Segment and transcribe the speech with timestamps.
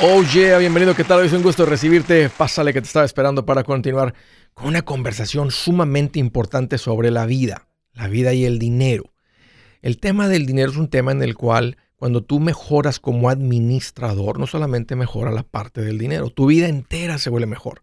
[0.00, 1.24] Oh yeah, bienvenido, ¿qué tal?
[1.24, 2.28] Es un gusto recibirte.
[2.28, 4.14] Pásale que te estaba esperando para continuar
[4.54, 9.12] con una conversación sumamente importante sobre la vida, la vida y el dinero.
[9.82, 14.38] El tema del dinero es un tema en el cual cuando tú mejoras como administrador,
[14.38, 17.82] no solamente mejora la parte del dinero, tu vida entera se vuelve mejor.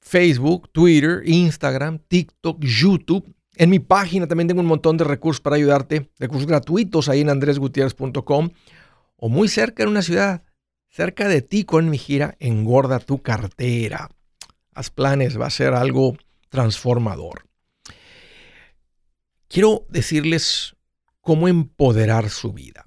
[0.00, 3.34] Facebook, Twitter, Instagram, TikTok, YouTube.
[3.56, 7.30] En mi página también tengo un montón de recursos para ayudarte, recursos gratuitos ahí en
[7.30, 8.50] andresgutierrez.com
[9.16, 10.42] o muy cerca en una ciudad
[10.94, 14.10] cerca de ti con mi gira Engorda tu cartera.
[14.74, 16.16] Haz planes, va a ser algo
[16.50, 17.48] transformador.
[19.48, 20.76] Quiero decirles
[21.20, 22.86] cómo empoderar su vida.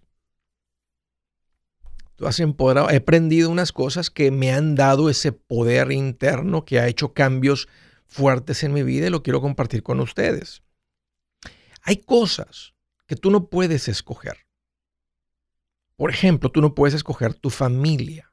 [2.15, 6.79] Tú has empoderado, he aprendido unas cosas que me han dado ese poder interno que
[6.79, 7.67] ha hecho cambios
[8.05, 10.61] fuertes en mi vida y lo quiero compartir con ustedes.
[11.81, 12.73] Hay cosas
[13.05, 14.46] que tú no puedes escoger.
[15.97, 18.31] Por ejemplo, tú no puedes escoger tu familia.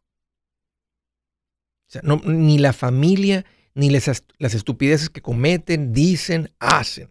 [1.88, 7.10] O sea, ni la familia, ni las, las estupideces que cometen, dicen, hacen.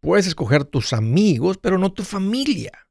[0.00, 2.88] Puedes escoger tus amigos, pero no tu familia.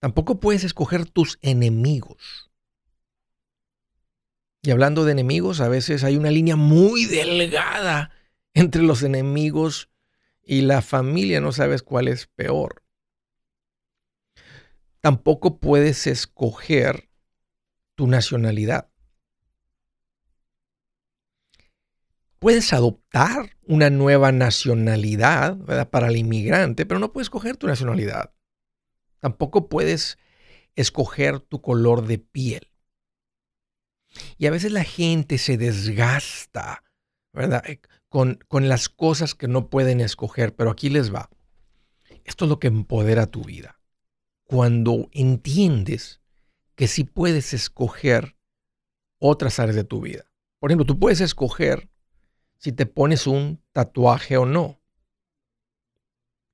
[0.00, 2.50] Tampoco puedes escoger tus enemigos.
[4.62, 8.12] Y hablando de enemigos, a veces hay una línea muy delgada
[8.54, 9.90] entre los enemigos
[10.42, 11.40] y la familia.
[11.40, 12.83] No sabes cuál es peor
[15.04, 17.10] tampoco puedes escoger
[17.94, 18.88] tu nacionalidad.
[22.38, 25.58] Puedes adoptar una nueva nacionalidad
[25.90, 28.32] para el inmigrante, pero no puedes escoger tu nacionalidad.
[29.20, 30.16] Tampoco puedes
[30.74, 32.72] escoger tu color de piel.
[34.38, 36.82] Y a veces la gente se desgasta,
[37.34, 37.62] ¿verdad?
[37.66, 41.28] Eh, con, con las cosas que no pueden escoger, pero aquí les va.
[42.24, 43.78] Esto es lo que empodera tu vida
[44.44, 46.20] cuando entiendes
[46.74, 48.36] que sí puedes escoger
[49.18, 50.24] otras áreas de tu vida.
[50.58, 51.88] Por ejemplo, tú puedes escoger
[52.58, 54.80] si te pones un tatuaje o no.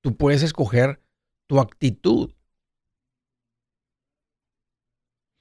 [0.01, 1.03] Tú puedes escoger
[1.47, 2.33] tu actitud.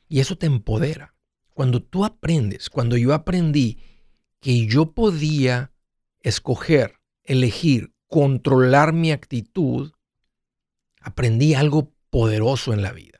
[0.07, 1.15] Y eso te empodera.
[1.53, 3.79] Cuando tú aprendes, cuando yo aprendí
[4.39, 5.71] que yo podía
[6.21, 9.91] escoger, elegir, controlar mi actitud,
[10.99, 13.19] aprendí algo poderoso en la vida.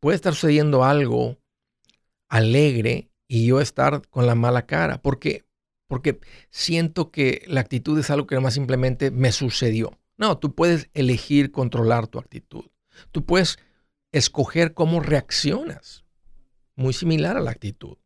[0.00, 1.38] Puede estar sucediendo algo
[2.28, 5.02] alegre y yo estar con la mala cara.
[5.02, 5.44] ¿Por qué?
[5.86, 9.98] Porque siento que la actitud es algo que más simplemente me sucedió.
[10.16, 12.64] No, tú puedes elegir controlar tu actitud.
[13.12, 13.58] Tú puedes
[14.12, 16.04] escoger cómo reaccionas.
[16.74, 17.96] Muy similar a la actitud.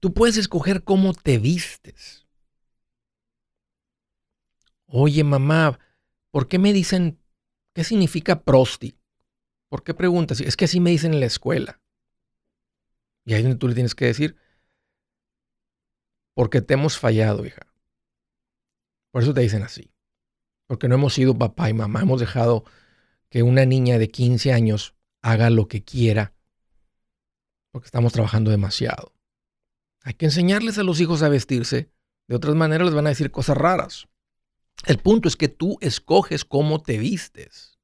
[0.00, 2.26] Tú puedes escoger cómo te vistes.
[4.86, 5.78] Oye, mamá,
[6.30, 7.18] ¿por qué me dicen
[7.76, 8.96] ¿Qué significa prosti?
[9.68, 10.40] ¿Por qué preguntas?
[10.40, 11.78] Es que así me dicen en la escuela.
[13.26, 14.34] Y ahí es donde tú le tienes que decir,
[16.32, 17.66] porque te hemos fallado, hija.
[19.10, 19.92] Por eso te dicen así.
[20.66, 22.00] Porque no hemos sido papá y mamá.
[22.00, 22.64] Hemos dejado
[23.28, 26.32] que una niña de 15 años haga lo que quiera.
[27.72, 29.12] Porque estamos trabajando demasiado.
[30.02, 31.90] Hay que enseñarles a los hijos a vestirse.
[32.26, 34.08] De otras maneras les van a decir cosas raras.
[34.84, 37.78] El punto es que tú escoges cómo te vistes.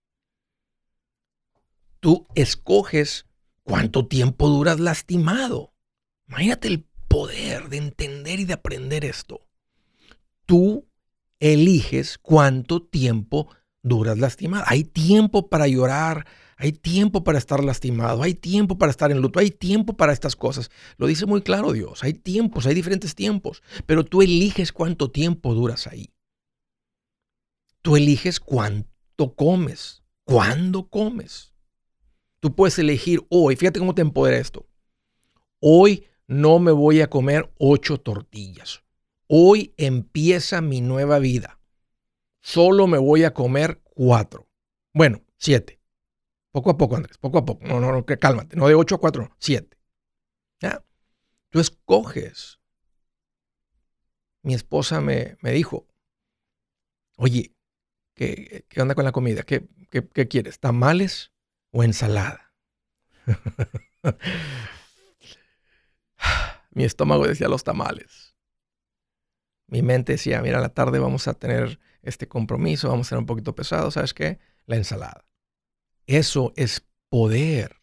[2.01, 3.27] Tú escoges
[3.63, 5.73] cuánto tiempo duras lastimado.
[6.29, 9.47] Imagínate el poder de entender y de aprender esto.
[10.47, 10.89] Tú
[11.41, 13.49] eliges cuánto tiempo
[13.83, 14.65] duras lastimado.
[14.67, 16.27] Hay tiempo para llorar,
[16.57, 20.37] hay tiempo para estar lastimado, hay tiempo para estar en luto, hay tiempo para estas
[20.37, 20.71] cosas.
[20.97, 25.55] Lo dice muy claro Dios, hay tiempos, hay diferentes tiempos, pero tú eliges cuánto tiempo
[25.55, 26.12] duras ahí.
[27.83, 31.53] Tú eliges cuánto comes, cuándo comes.
[32.39, 34.69] Tú puedes elegir hoy, fíjate cómo te empodera esto.
[35.61, 38.85] Hoy no me voy a comer ocho tortillas.
[39.27, 41.61] Hoy empieza mi nueva vida.
[42.41, 44.49] Solo me voy a comer cuatro.
[44.93, 45.81] Bueno, siete.
[46.53, 47.67] Poco a poco, Andrés, poco a poco.
[47.67, 48.57] No, no, no, cálmate.
[48.57, 49.79] No de ocho a cuatro, siete.
[50.61, 50.85] ¿Ya?
[51.49, 52.61] Tú escoges.
[54.43, 55.87] Mi esposa me, me dijo,
[57.17, 57.55] oye,
[58.23, 59.43] ¿Qué, onda con la comida?
[59.43, 60.61] ¿Qué, qué, quieres?
[60.61, 61.33] ¿Tamales
[61.73, 62.55] o ensalada?
[66.71, 68.37] mi estómago decía los tamales.
[69.67, 73.19] Mi mente decía, mira, a la tarde vamos a tener este compromiso, vamos a ser
[73.19, 74.39] un poquito pesado, ¿sabes qué?
[74.67, 75.27] La ensalada.
[76.07, 77.83] Eso es poder.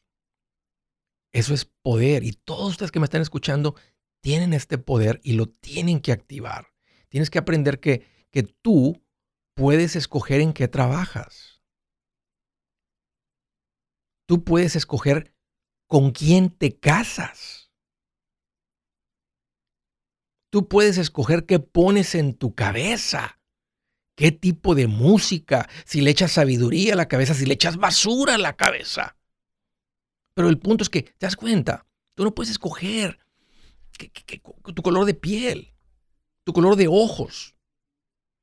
[1.33, 2.23] Eso es poder.
[2.23, 3.75] Y todos ustedes que me están escuchando
[4.21, 6.67] tienen este poder y lo tienen que activar.
[7.09, 9.03] Tienes que aprender que, que tú
[9.59, 11.61] puedes escoger en qué trabajas.
[14.25, 15.35] Tú puedes escoger
[15.85, 17.69] con quién te casas.
[20.49, 23.41] Tú puedes escoger qué pones en tu cabeza.
[24.15, 25.67] ¿Qué tipo de música?
[25.83, 29.17] Si le echas sabiduría a la cabeza, si le echas basura a la cabeza.
[30.35, 31.85] Pero el punto es que, ¿te das cuenta?
[32.15, 33.19] Tú no puedes escoger
[34.73, 35.73] tu color de piel,
[36.45, 37.58] tu color de ojos,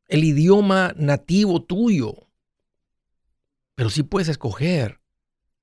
[0.08, 2.28] el idioma nativo tuyo.
[3.74, 5.00] Pero sí puedes escoger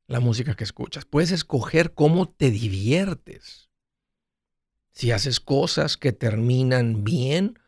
[0.07, 1.05] la música que escuchas.
[1.05, 3.69] Puedes escoger cómo te diviertes.
[4.91, 7.59] Si haces cosas que terminan bien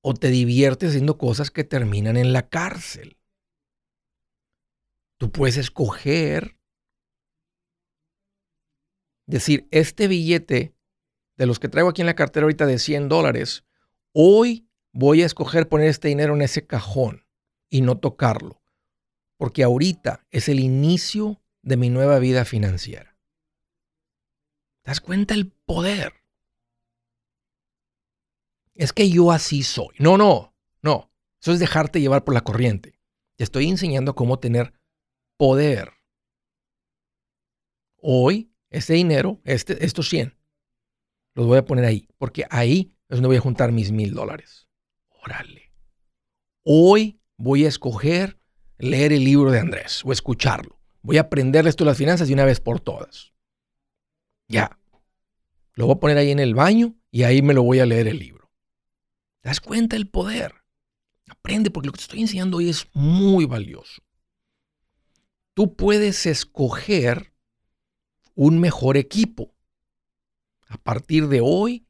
[0.00, 3.18] o te diviertes haciendo cosas que terminan en la cárcel.
[5.18, 6.58] Tú puedes escoger
[9.26, 10.74] decir, este billete
[11.36, 13.64] de los que traigo aquí en la cartera ahorita de 100 dólares,
[14.12, 17.26] hoy voy a escoger poner este dinero en ese cajón
[17.68, 18.62] y no tocarlo,
[19.36, 23.18] porque ahorita es el inicio de mi nueva vida financiera.
[24.82, 26.24] ¿Te das cuenta el poder?
[28.74, 29.94] es que yo así soy.
[29.98, 31.10] No, no, no.
[31.40, 32.98] Eso es dejarte llevar por la corriente.
[33.36, 34.72] Te estoy enseñando cómo tener
[35.36, 35.92] poder.
[37.96, 40.36] Hoy, ese dinero, este, estos 100,
[41.34, 44.68] los voy a poner ahí, porque ahí es donde voy a juntar mis mil dólares.
[46.62, 48.38] Hoy voy a escoger
[48.78, 50.80] leer el libro de Andrés o escucharlo.
[51.02, 53.32] Voy a aprender esto de las finanzas de una vez por todas.
[54.48, 54.78] Ya.
[55.74, 58.08] Lo voy a poner ahí en el baño y ahí me lo voy a leer
[58.08, 58.50] el libro.
[59.40, 60.54] ¿Te das cuenta del poder?
[61.28, 64.02] Aprende porque lo que te estoy enseñando hoy es muy valioso.
[65.54, 67.34] Tú puedes escoger
[68.34, 69.54] un mejor equipo.
[70.68, 71.86] A partir de hoy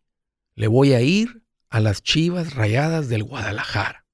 [0.54, 1.43] le voy a ir
[1.74, 4.06] a las Chivas Rayadas del Guadalajara.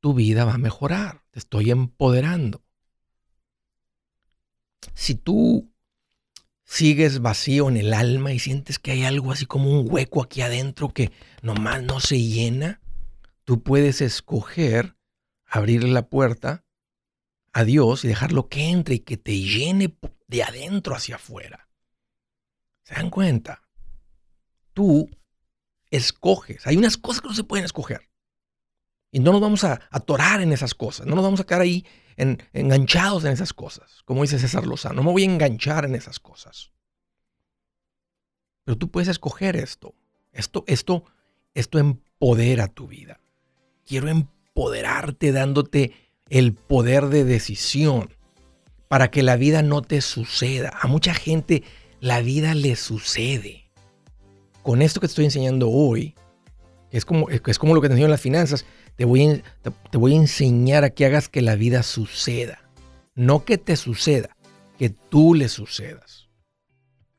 [0.00, 1.24] Tu vida va a mejorar.
[1.30, 2.62] Te estoy empoderando.
[4.92, 5.72] Si tú
[6.62, 10.42] sigues vacío en el alma y sientes que hay algo así como un hueco aquí
[10.42, 11.10] adentro que
[11.40, 12.82] nomás no se llena,
[13.44, 14.94] tú puedes escoger
[15.46, 16.66] abrirle la puerta
[17.54, 19.96] a Dios y dejarlo que entre y que te llene
[20.26, 21.66] de adentro hacia afuera.
[22.82, 23.62] ¿Se dan cuenta?
[24.74, 25.08] Tú
[25.90, 26.66] escoges.
[26.66, 28.08] Hay unas cosas que no se pueden escoger.
[29.12, 31.06] Y no nos vamos a atorar en esas cosas.
[31.06, 31.84] No nos vamos a quedar ahí
[32.16, 34.02] enganchados en esas cosas.
[34.04, 36.70] Como dice César Lozano, no me voy a enganchar en esas cosas.
[38.64, 39.94] Pero tú puedes escoger esto.
[40.32, 41.04] Esto, esto,
[41.54, 43.20] esto empodera tu vida.
[43.84, 45.92] Quiero empoderarte dándote
[46.28, 48.14] el poder de decisión
[48.86, 50.72] para que la vida no te suceda.
[50.80, 51.64] A mucha gente
[52.00, 53.69] la vida le sucede.
[54.62, 56.14] Con esto que te estoy enseñando hoy,
[56.90, 58.64] es como, es como lo que te enseño en las finanzas,
[58.96, 59.42] te voy,
[59.90, 62.70] te voy a enseñar a que hagas que la vida suceda.
[63.14, 64.36] No que te suceda,
[64.78, 66.28] que tú le sucedas.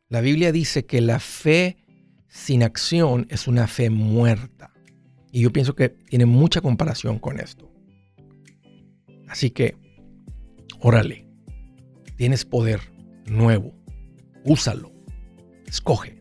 [0.10, 1.78] La Biblia dice que la fe
[2.28, 4.74] sin acción es una fe muerta.
[5.32, 7.72] Y yo pienso que tiene mucha comparación con esto.
[9.28, 9.78] Así que,
[10.80, 11.26] órale,
[12.18, 12.82] tienes poder
[13.26, 13.74] nuevo,
[14.44, 14.92] úsalo,
[15.66, 16.21] escoge.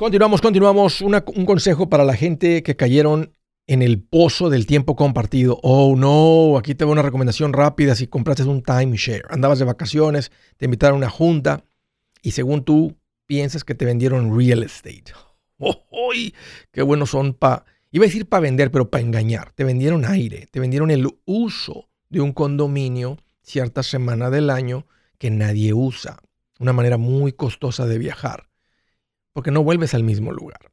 [0.00, 1.02] Continuamos, continuamos.
[1.02, 3.34] un consejo para la gente que cayeron
[3.66, 5.60] en el pozo del tiempo compartido.
[5.62, 7.94] Oh, no, aquí te voy una recomendación rápida.
[7.94, 11.66] Si compraste un timeshare, andabas de vacaciones, te invitaron a una junta
[12.22, 15.12] y según tú piensas que te vendieron real estate.
[15.58, 15.82] ¡Oh,
[16.72, 19.52] qué buenos son para, iba a decir para vender, pero para engañar.
[19.52, 24.86] Te vendieron aire, te vendieron el uso de un condominio cierta semana del año
[25.18, 26.22] que nadie usa.
[26.58, 28.49] Una manera muy costosa de viajar
[29.32, 30.70] porque no vuelves al mismo lugar.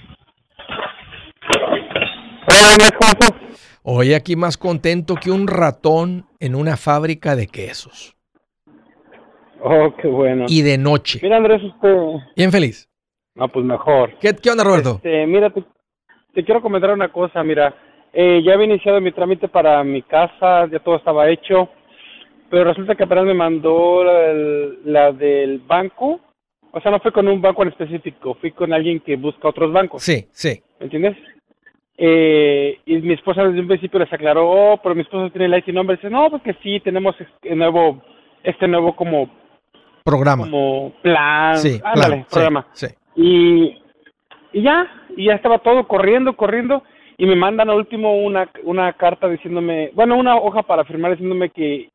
[3.83, 8.15] Oye, aquí más contento que un ratón en una fábrica de quesos.
[9.61, 10.45] Oh, qué bueno.
[10.47, 11.19] Y de noche.
[11.21, 11.95] Mira, Andrés, usted.
[12.35, 12.89] Bien feliz.
[13.35, 14.17] No, pues mejor.
[14.19, 14.95] ¿Qué, qué onda, Roberto?
[14.95, 17.43] Este, mira, te, quiero comentar una cosa.
[17.43, 17.73] Mira,
[18.13, 21.69] eh, ya había iniciado mi trámite para mi casa, ya todo estaba hecho.
[22.49, 24.03] Pero resulta que apenas me mandó
[24.83, 26.19] la, del banco.
[26.71, 29.71] O sea, no fue con un banco en específico, fui con alguien que busca otros
[29.71, 30.03] bancos.
[30.03, 30.61] Sí, sí.
[30.79, 31.17] ¿Me entiendes?
[31.97, 35.57] Eh, y mi esposa desde un principio les aclaró, oh, pero mi esposa tiene el
[35.57, 35.97] IT number.
[35.97, 38.01] Dice, no, pues que sí, tenemos este nuevo,
[38.43, 39.29] este nuevo como
[40.09, 40.43] Programa.
[40.43, 41.57] Como plan.
[41.57, 41.79] Sí,
[42.29, 42.67] programa.
[42.73, 43.77] Sí, Y,
[44.53, 46.83] y ya, y ya estaba todo corriendo, corriendo.
[47.17, 51.49] Y me mandan al último una, una carta diciéndome, bueno, una hoja para firmar diciéndome
[51.49, 51.89] que,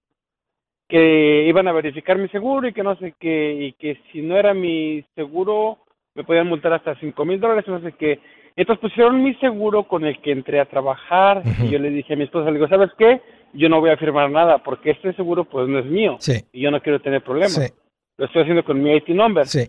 [0.89, 4.37] que iban a verificar mi seguro y que no sé qué, y que si no
[4.37, 5.79] era mi seguro
[6.15, 8.21] me podían multar hasta cinco mil dólares, no sé qué.
[8.55, 12.17] Entonces pusieron mi seguro con el que entré a trabajar y yo le dije a
[12.17, 13.21] mi esposa, le digo, ¿sabes qué?
[13.53, 16.19] Yo no voy a firmar nada porque este seguro pues no es mío
[16.53, 17.75] y yo no quiero tener problemas
[18.17, 19.47] lo estoy haciendo con mi IT number.
[19.47, 19.69] Sí.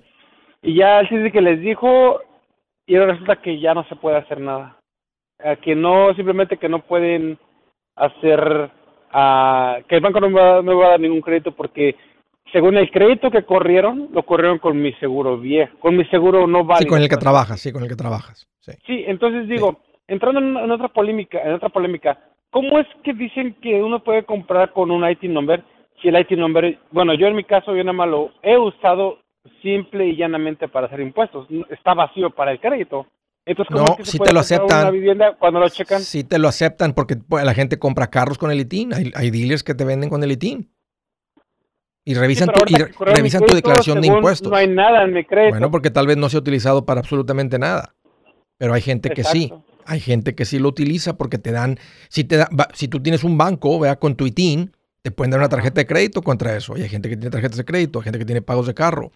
[0.61, 2.21] Y ya él dice que les dijo
[2.87, 4.77] y ahora resulta que ya no se puede hacer nada.
[5.61, 7.37] que no, simplemente que no pueden
[7.95, 8.71] hacer,
[9.13, 11.95] uh, que el banco no me, va, no va a dar ningún crédito porque
[12.51, 16.63] según el crédito que corrieron, lo corrieron con mi seguro viejo, con mi seguro no
[16.63, 16.83] válido.
[16.83, 18.47] Sí, con el que trabajas, sí, con el que trabajas.
[18.59, 22.19] Sí, sí entonces digo, entrando en, en, otra polémica, en otra polémica,
[22.51, 25.63] ¿cómo es que dicen que uno puede comprar con un IT number
[26.05, 29.17] si el IT number, bueno, yo en mi caso yo nada más lo he usado
[29.63, 33.07] simple y llanamente para hacer impuestos, está vacío para el crédito.
[33.43, 34.81] Entonces, No, ¿cómo es que se puede te lo comprar aceptan.
[34.81, 36.01] Una vivienda cuando lo checan.
[36.01, 38.93] Sí te lo aceptan porque pues, la gente compra carros con el ITIN.
[38.93, 40.71] Hay, hay dealers que te venden con el ITIN.
[42.05, 44.51] Y revisan, Sí, tu, y revisan tu declaración de impuestos.
[44.51, 45.53] No hay nada en mi crédito.
[45.53, 47.95] Bueno, porque tal vez no se ha utilizado para absolutamente nada.
[48.57, 49.51] Pero hay gente que sí.
[49.87, 51.77] Hay gente que sí lo utiliza porque te dan,
[52.09, 54.71] si te da, si tú tienes un banco, vea, con tu ITIN,
[55.05, 56.75] te pueden dar una tarjeta de crédito contra eso.
[56.75, 59.11] Y hay gente que tiene tarjetas de crédito, hay gente que tiene pagos de carro,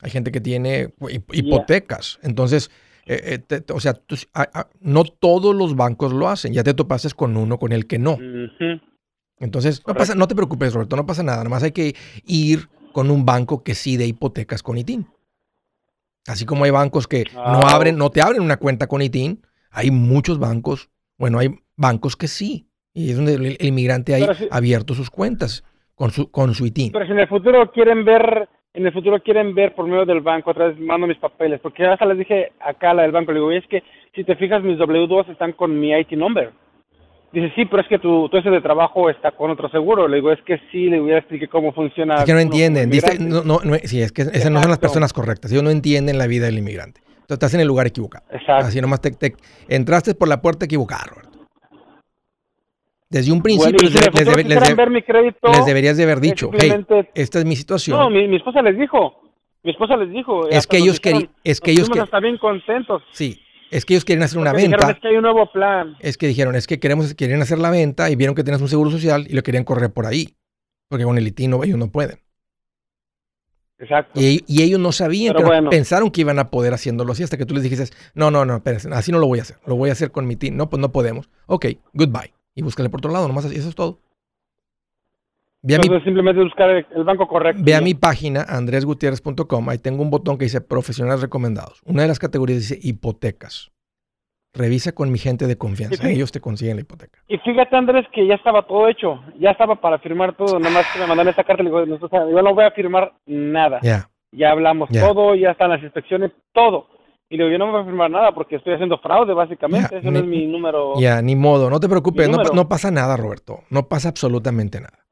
[0.00, 2.18] hay gente que tiene hi- hipotecas.
[2.22, 2.70] Entonces,
[3.04, 6.54] eh, eh, te- o sea, tú- a- a- no todos los bancos lo hacen.
[6.54, 8.16] Ya te topases con uno con el que no.
[9.38, 11.36] Entonces, no, pasa, no te preocupes, Roberto, no pasa nada.
[11.38, 15.06] Nada más hay que ir con un banco que sí de hipotecas con ITIN.
[16.26, 19.42] Así como hay bancos que no Ah, abren, no te abren una cuenta con ITIN,
[19.70, 20.88] hay muchos bancos,
[21.18, 22.70] bueno, hay bancos que sí.
[22.96, 25.62] Y es donde el, el inmigrante ha abierto sus cuentas
[25.94, 26.92] con su, con su ITIN.
[26.92, 30.20] Pero si en el futuro quieren ver, en el futuro quieren ver por medio del
[30.22, 33.12] banco, otra vez mando mis papeles, porque ya hasta les dije acá a la del
[33.12, 33.82] banco, le digo, "Oye, es que
[34.14, 36.50] si te fijas mis W2 están con mi IT number.
[37.32, 40.08] Dice, sí, pero es que tu, tu ese de trabajo está con otro seguro.
[40.08, 42.14] Le digo, es que sí, le voy a explicar cómo funciona.
[42.16, 42.88] Es que no entienden.
[42.88, 43.46] Dice, inmigrante".
[43.46, 45.52] no, no, no, sí, es que esas no son las personas correctas.
[45.52, 47.00] Ellos no entienden la vida del inmigrante.
[47.04, 48.24] Entonces estás en el lugar equivocado.
[48.30, 48.66] Exacto.
[48.68, 49.34] Así nomás te, te-
[49.68, 51.02] entraste por la puerta equivocada.
[53.08, 55.64] Desde un principio si les, les futuro debe- les quisieran de- ver mi crédito, les
[55.66, 56.84] deberías de haber dicho, hey,
[57.14, 57.98] esta es mi situación.
[57.98, 59.22] No, mi, mi esposa les dijo.
[59.62, 60.48] Mi esposa les dijo.
[60.48, 61.88] Es que ellos dijeron, querí- es que ellos
[62.22, 63.02] bien contentos.
[63.12, 64.92] Sí, es que ellos quieren hacer una porque dijeron, venta.
[64.96, 65.96] es que hay un nuevo plan.
[66.00, 68.68] Es que dijeron, es que queremos, quieren hacer la venta y vieron que tenías un
[68.68, 70.36] seguro social y lo querían correr por ahí.
[70.88, 72.18] Porque con el ITIN no, ellos no pueden.
[73.78, 74.18] Exacto.
[74.20, 75.68] Y, y ellos no sabían, Pero bueno.
[75.70, 77.84] pensaron que iban a poder haciéndolo así hasta que tú les dijiste,
[78.14, 80.26] no, no, no, espérense, así no lo voy a hacer, lo voy a hacer con
[80.26, 80.56] mi team.
[80.56, 81.28] No, pues no podemos.
[81.46, 82.32] Ok, goodbye.
[82.56, 84.00] Y búscale por otro lado, nomás así, eso es todo.
[85.62, 87.60] Ve a, mi, simplemente buscar el, el banco correcto.
[87.64, 91.80] ve a mi página, andresgutierrez.com, ahí tengo un botón que dice profesionales recomendados.
[91.84, 93.70] Una de las categorías dice hipotecas.
[94.54, 96.14] Revisa con mi gente de confianza, Sí, sí.
[96.14, 97.18] ellos te consiguen la hipoteca.
[97.28, 99.22] Y fíjate, Andrés, que ya estaba todo hecho.
[99.38, 100.58] Ya estaba para firmar todo.
[100.58, 101.62] Nada más que me mandaron esta carta.
[101.62, 103.80] Le digo, yo no voy a firmar nada.
[103.82, 106.88] Ya, Ya hablamos todo, ya están las inspecciones, todo.
[107.28, 109.88] Y le digo, yo no me voy a firmar nada porque estoy haciendo fraude, básicamente.
[109.92, 110.94] Ya, Ese no es mi número.
[111.00, 113.64] ya, ni modo, no te preocupes, no, pasa nada, Roberto.
[113.70, 115.04] No pasa absolutamente nada.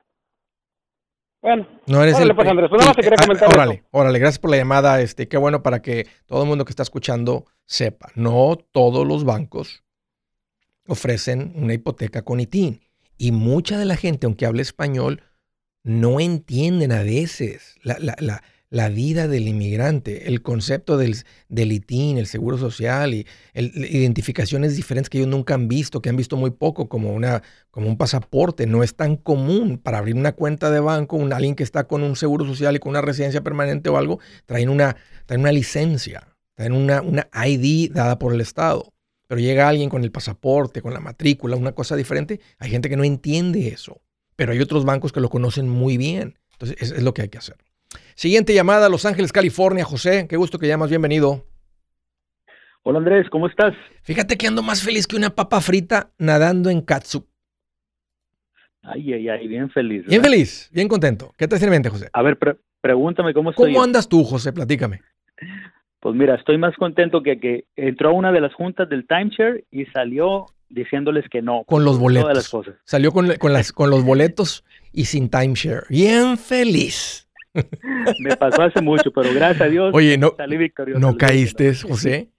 [1.42, 3.74] Bueno, No eres Órale, el pues, Andrés, pues, nada más te quería ah, comentar Órale,
[3.74, 3.84] eso.
[3.90, 5.00] órale, gracias por la llamada.
[5.02, 8.08] Este, qué bueno para que todo el mundo que está escuchando sepa.
[8.14, 9.82] No todos los bancos
[10.86, 12.80] ofrecen una hipoteca con ITIN.
[13.18, 15.22] Y mucha de la gente, aunque hable español,
[15.82, 21.16] no entienden a veces la, la- la- la vida del inmigrante, el concepto del,
[21.48, 26.16] del ITIN, el seguro social y identificaciones diferentes que ellos nunca han visto, que han
[26.16, 28.66] visto muy poco, como, una, como un pasaporte.
[28.66, 32.02] No es tan común para abrir una cuenta de banco, un, alguien que está con
[32.02, 34.96] un seguro social y con una residencia permanente o algo, traen una,
[35.26, 38.92] traen una licencia, traen una, una ID dada por el Estado.
[39.28, 42.40] Pero llega alguien con el pasaporte, con la matrícula, una cosa diferente.
[42.58, 44.02] Hay gente que no entiende eso.
[44.36, 46.38] Pero hay otros bancos que lo conocen muy bien.
[46.52, 47.56] Entonces, es, es lo que hay que hacer.
[48.14, 49.84] Siguiente llamada, Los Ángeles, California.
[49.84, 51.44] José, qué gusto que llamas, bienvenido.
[52.82, 53.74] Hola Andrés, ¿cómo estás?
[54.02, 57.26] Fíjate que ando más feliz que una papa frita nadando en katsu.
[58.82, 60.04] Ay, ay, ay, bien feliz.
[60.06, 61.32] Bien feliz, bien contento.
[61.38, 62.10] ¿Qué te mente, José?
[62.12, 63.72] A ver, pre- pregúntame cómo estoy.
[63.72, 64.52] ¿Cómo andas tú, José?
[64.52, 65.00] Platícame.
[66.00, 69.64] Pues mira, estoy más contento que que entró a una de las juntas del timeshare
[69.70, 71.64] y salió diciéndoles que no.
[71.64, 72.48] Con los Todas las boletos.
[72.50, 72.74] cosas.
[72.84, 75.84] Salió con, con las, con los boletos y sin timeshare.
[75.88, 77.23] Bien feliz.
[78.20, 81.00] Me pasó hace mucho, pero gracias a Dios Oye, ¿no, salí victorioso.
[81.00, 81.74] no caíste, no.
[81.88, 82.30] José?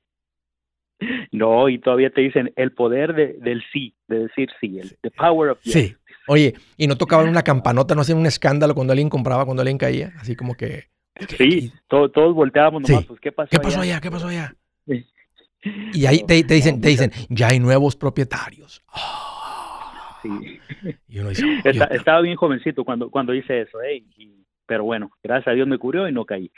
[1.31, 5.11] No, y todavía te dicen el poder de- del sí, de decir sí, el the
[5.11, 5.73] power of yes.
[5.73, 5.95] Sí.
[6.27, 9.77] Oye, ¿y no tocaban una campanota, no hacían un escándalo cuando alguien compraba, cuando alguien
[9.77, 10.13] caía?
[10.19, 10.85] Así como que...
[11.37, 13.07] Sí, to- todos volteábamos nomás, Sí.
[13.07, 13.49] pues ¿qué pasó?
[13.49, 13.93] ¿Qué pasó allá?
[13.95, 14.01] allá?
[14.01, 14.55] ¿Qué pasó allá?
[14.87, 15.05] Sí.
[15.93, 18.83] Y ahí te, te dicen, te dicen, ya hay nuevos propietarios.
[20.23, 20.59] Sí.
[21.07, 23.97] Y uno dice, Está- "Oye, estaba bien jovencito cuando, cuando hice eso, ¿eh?
[24.17, 26.51] Y- pero bueno, gracias a Dios me curió y no caí.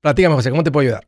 [0.00, 1.04] platícame, José, ¿cómo te puedo ayudar?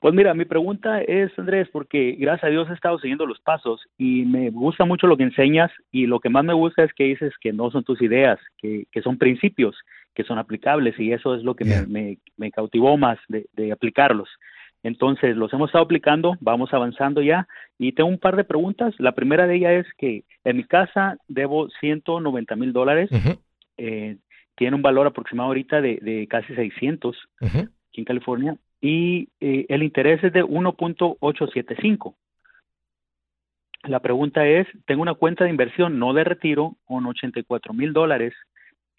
[0.00, 3.82] Pues mira, mi pregunta es, Andrés, porque gracias a Dios he estado siguiendo los pasos
[3.98, 7.04] y me gusta mucho lo que enseñas y lo que más me gusta es que
[7.04, 9.76] dices que no son tus ideas, que, que son principios,
[10.14, 13.72] que son aplicables y eso es lo que me- me, me cautivó más de, de
[13.72, 14.30] aplicarlos.
[14.82, 17.46] Entonces, los hemos estado aplicando, vamos avanzando ya
[17.78, 18.94] y tengo un par de preguntas.
[18.98, 23.10] La primera de ellas es que en mi casa debo 190 mil dólares,
[23.76, 24.16] eh,
[24.56, 27.58] tiene un valor aproximado ahorita de, de casi 600 ujú.
[27.58, 32.14] aquí en California, y eh, el interés es de 1.875.
[33.84, 38.34] La pregunta es, tengo una cuenta de inversión, no de retiro, con 84 mil dólares,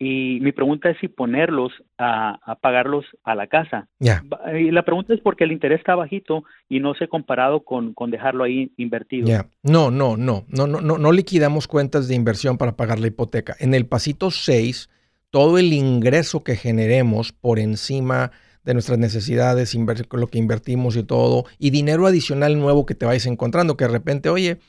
[0.03, 3.87] y mi pregunta es si ponerlos a, a pagarlos a la casa.
[3.99, 4.23] Ya.
[4.59, 7.93] Y la pregunta es porque el interés está bajito y no se ha comparado con,
[7.93, 9.27] con dejarlo ahí invertido.
[9.27, 9.45] Ya.
[9.61, 13.55] No, no, no, no, no, no, no liquidamos cuentas de inversión para pagar la hipoteca.
[13.59, 14.89] En el pasito 6,
[15.31, 18.31] todo el ingreso que generemos por encima
[18.63, 19.75] de nuestras necesidades,
[20.11, 23.91] lo que invertimos y todo, y dinero adicional nuevo que te vayas encontrando, que de
[23.91, 24.59] repente, oye,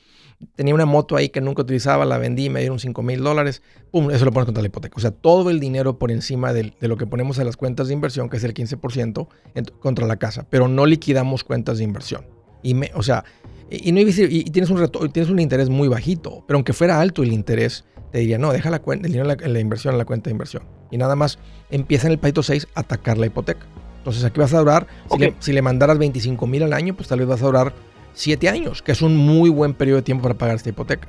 [0.55, 4.11] tenía una moto ahí que nunca utilizaba, la vendí, me dieron 5 mil dólares, pum,
[4.11, 4.95] eso lo pones contra la hipoteca.
[4.97, 7.89] O sea, todo el dinero por encima del- de, lo que ponemos en las cuentas
[7.89, 11.85] de inversión, que es el 15%, en- contra la casa, pero no liquidamos cuentas de
[11.85, 12.25] inversión.
[12.63, 13.25] Y, me, o sea,
[13.73, 16.73] y, y no y- y tienes un reto- tienes un interés muy bajito, pero aunque
[16.73, 19.61] fuera alto el interés, te diría, no, deja la cuenta, el dinero en la, la
[19.61, 20.65] inversión en la cuenta de inversión.
[20.91, 21.39] Y nada más
[21.71, 23.67] empieza en el pasito 6 a atacar la hipoteca.
[23.99, 25.21] Entonces aquí vas a durar, si, Ok.
[25.21, 27.73] le, si le mandaras 25 mil al año, pues tal vez vas a durar
[28.15, 31.09] 7 años, que es un muy buen periodo de tiempo para pagar esta hipoteca.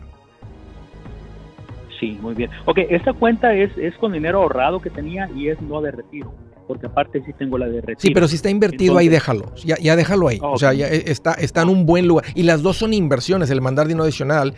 [1.99, 2.49] Sí, muy bien.
[2.65, 6.33] Ok, esta cuenta es, es con dinero ahorrado que tenía y es no de retiro,
[6.67, 7.99] porque aparte sí tengo la de retiro.
[7.99, 9.53] Sí, pero si está invertido ahí, déjalo.
[9.63, 10.39] Ya, ya déjalo ahí.
[10.41, 12.25] Ah, O sea, ya e- está, está en un buen lugar.
[12.35, 13.49] Y las dos son inversiones.
[13.49, 14.55] El mandar dinero adicional,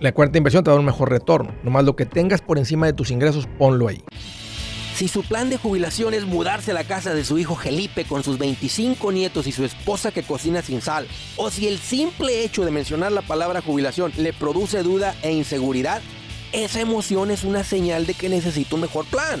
[0.00, 1.54] la cuenta de inversión te va a dar un mejor retorno.
[1.62, 4.02] Nomás lo que tengas por encima de tus ingresos, ponlo ahí.
[4.94, 8.24] Si su plan de jubilación es mudarse a la casa de su hijo Felipe con
[8.24, 12.64] sus 25 nietos y su esposa que cocina sin sal, o si el simple hecho
[12.64, 16.02] de mencionar la palabra jubilación le produce duda e inseguridad,
[16.52, 19.40] esa emoción es una señal de que necesita un mejor plan.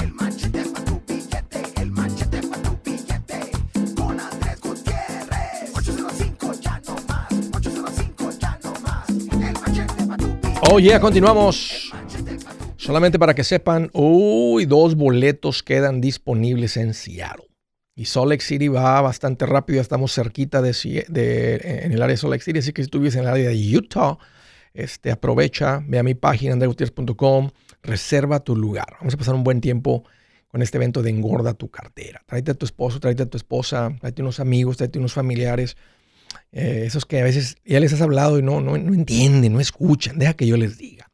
[10.73, 11.91] Oye, continuamos.
[12.77, 17.47] Solamente para que sepan, uy, dos boletos quedan disponibles en Seattle.
[17.93, 20.71] Y Salt Lake City va bastante rápido, ya estamos cerquita de,
[21.09, 23.27] de- en el área de Salt Lake City, así que si tú vives en el
[23.27, 24.17] área de Utah,
[24.73, 27.49] este, aprovecha, ve a mi página andregutierrez.com,
[27.83, 28.95] reserva tu lugar.
[28.99, 30.05] Vamos a pasar un buen tiempo
[30.47, 32.23] con este evento de engorda tu cartera.
[32.25, 35.75] Tráete a tu esposo, tráete a tu esposa, tráete unos amigos, tráete unos familiares.
[36.51, 40.19] Eh, esos que a veces ya les has hablado y no, no, entienden, no escuchan.
[40.19, 41.09] Deja que yo les diga.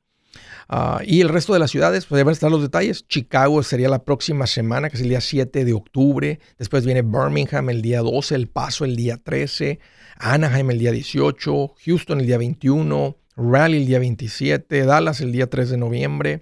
[0.70, 3.08] Ah, y el resto de las ciudades, pues van a estar los detalles.
[3.08, 6.40] Chicago sería la próxima semana, que es el día 7 de octubre.
[6.58, 9.80] Después viene Birmingham el día 12, El Paso el día 13,
[10.18, 15.50] Anaheim el día 18, Houston el día 21, Raleigh el día 27, Dallas el día
[15.50, 16.42] 3 de noviembre,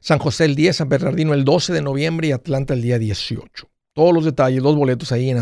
[0.00, 3.68] San José el 10, San Bernardino el 12 de noviembre y Atlanta el día 18.
[3.92, 5.36] Todos los detalles, los boletos ahí en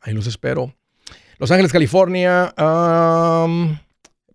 [0.00, 0.72] Ahí los espero.
[1.38, 2.52] Los Ángeles, California.
[2.56, 3.78] am,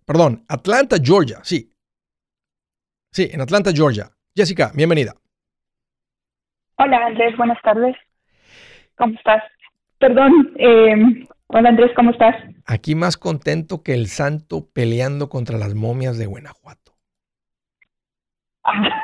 [0.04, 1.40] perdón, Atlanta, Georgia.
[1.42, 1.72] Sí.
[3.10, 4.10] Sí, en Atlanta, Georgia.
[4.34, 5.14] Jessica, bienvenida.
[6.76, 7.96] Hola Andrés, buenas tardes.
[8.96, 9.42] ¿Cómo estás?
[9.98, 12.36] Perdón, eh, hola Andrés, ¿cómo estás?
[12.66, 16.87] Aquí más contento que el santo peleando contra las momias de Guanajuato.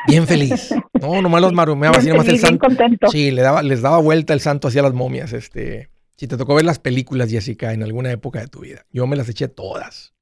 [0.06, 0.74] Bien feliz.
[1.00, 2.66] No, nomás los marumeaba, así nomás el santo.
[2.66, 3.08] contento.
[3.08, 5.32] Sí, le daba, les daba vuelta el santo hacia las momias.
[5.32, 9.06] Este, si te tocó ver las películas, Jessica, en alguna época de tu vida, yo
[9.06, 10.12] me las eché todas.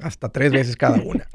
[0.00, 1.26] Hasta tres veces cada una.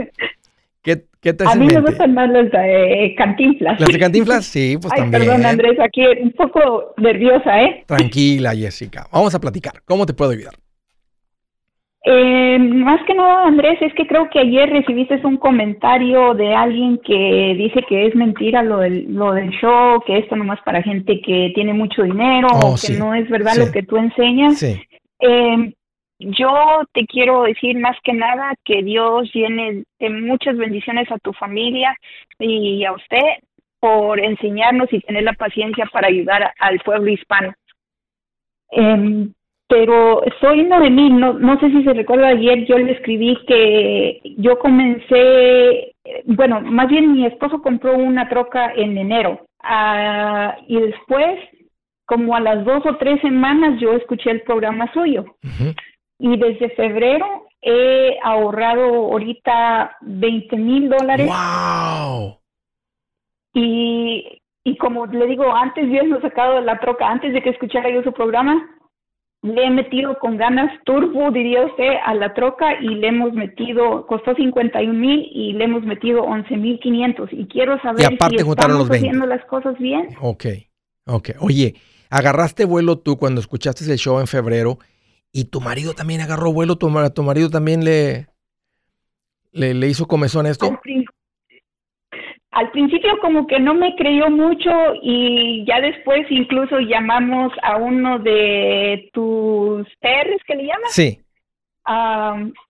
[0.82, 3.80] ¿Qué, qué te A mí me gustan más las de Cantinflas.
[3.80, 4.46] ¿Las de Cantinflas?
[4.46, 5.24] Sí, pues Ay, también.
[5.24, 7.84] perdón Andrés, aquí un poco nerviosa, ¿eh?
[7.86, 9.08] Tranquila, Jessica.
[9.12, 9.82] Vamos a platicar.
[9.86, 10.54] ¿Cómo te puedo ayudar?
[12.10, 17.00] Eh, más que nada, Andrés, es que creo que ayer recibiste un comentario de alguien
[17.00, 21.20] que dice que es mentira lo del, lo del show, que esto nomás para gente
[21.20, 23.60] que tiene mucho dinero Oh, o que sí, no es verdad sí.
[23.60, 24.58] lo que tú enseñas.
[24.58, 24.82] Sí.
[25.20, 25.74] Eh,
[26.20, 31.34] yo te quiero decir más que nada que Dios llene de muchas bendiciones a tu
[31.34, 31.94] familia
[32.40, 33.44] y a usted
[33.82, 37.54] por enseñarnos y tener la paciencia para ayudar al pueblo hispano.
[38.72, 39.34] Em,
[39.68, 43.38] pero estoy uno de mí, no, no sé si se recuerda ayer, yo le escribí
[43.46, 45.94] que yo comencé,
[46.26, 51.38] bueno, más bien mi esposo compró una troca en enero ah, y después,
[52.06, 55.26] como a las dos o tres semanas, yo escuché el programa suyo
[56.20, 61.28] y desde febrero he ahorrado ahorita 20 mil dólares.
[61.28, 62.38] ¡Wow!
[63.54, 67.50] Y, y como le digo, antes de habernos sacado de la troca, antes de que
[67.50, 68.77] escuchara yo su programa,
[69.54, 74.06] le he metido con ganas turbo, diría usted, a la troca y le hemos metido,
[74.08, 77.30] costó 51 mil y le hemos metido 11 mil 500.
[77.34, 79.08] Y quiero saber Y aparte si estamos los 20.
[79.08, 80.08] haciendo las cosas bien.
[80.22, 80.46] Ok,
[81.06, 81.30] ok.
[81.40, 81.76] Oye,
[82.10, 84.78] agarraste vuelo tú cuando escuchaste el show en febrero
[85.32, 88.28] y tu marido también agarró vuelo, tu, ma- tu marido también le,
[89.52, 90.68] le, le hizo comezón a esto.
[90.68, 90.80] Al,
[92.60, 94.70] al principio como que no me creyó mucho
[95.04, 101.20] y ya después incluso llamamos a uno de tus PRs que le llamas Sí,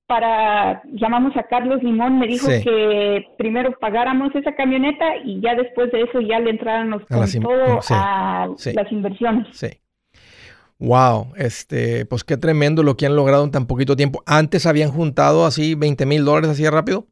[0.08, 2.64] para llamamos a Carlos Limón me dijo Sí.
[2.64, 7.28] que primero pagáramos esa camioneta y ya después de eso ya le entráramos A con
[7.34, 8.74] in- todo sí, a sí.
[8.74, 9.48] las inversiones.
[9.52, 9.68] sí.
[10.80, 14.22] Wow, este, pues qué tremendo lo que han logrado en tan poquito tiempo.
[14.28, 17.08] Antes habían juntado así 20 mil dólares así de rápido.